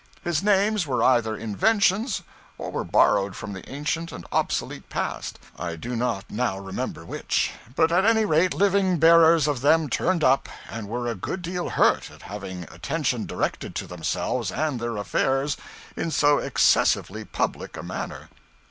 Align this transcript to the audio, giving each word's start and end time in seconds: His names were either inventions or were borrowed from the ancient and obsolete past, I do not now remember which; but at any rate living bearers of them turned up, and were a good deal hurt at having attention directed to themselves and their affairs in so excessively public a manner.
His 0.23 0.41
names 0.41 0.87
were 0.87 1.03
either 1.03 1.37
inventions 1.37 2.23
or 2.57 2.71
were 2.71 2.83
borrowed 2.83 3.35
from 3.35 3.53
the 3.53 3.71
ancient 3.71 4.11
and 4.11 4.25
obsolete 4.31 4.89
past, 4.89 5.37
I 5.59 5.75
do 5.75 5.95
not 5.95 6.25
now 6.31 6.57
remember 6.57 7.05
which; 7.05 7.51
but 7.75 7.91
at 7.91 8.03
any 8.03 8.25
rate 8.25 8.55
living 8.55 8.97
bearers 8.97 9.47
of 9.47 9.61
them 9.61 9.87
turned 9.91 10.23
up, 10.23 10.49
and 10.71 10.87
were 10.87 11.05
a 11.05 11.13
good 11.13 11.43
deal 11.43 11.69
hurt 11.69 12.09
at 12.09 12.23
having 12.23 12.63
attention 12.71 13.27
directed 13.27 13.75
to 13.75 13.85
themselves 13.85 14.51
and 14.51 14.79
their 14.79 14.97
affairs 14.97 15.55
in 15.95 16.09
so 16.09 16.39
excessively 16.39 17.23
public 17.23 17.77
a 17.77 17.83
manner. 17.83 18.29